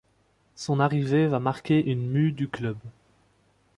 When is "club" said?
2.47-2.79